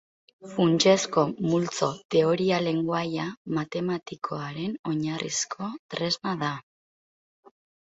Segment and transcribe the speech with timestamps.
[0.51, 3.27] Funtsezko multzo-teoria lengoaia
[3.59, 6.53] matematikoaren oinarrizko tresna da.